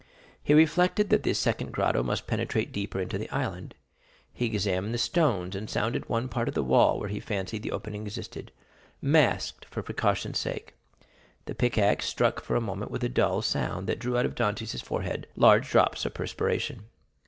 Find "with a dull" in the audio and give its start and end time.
12.89-13.43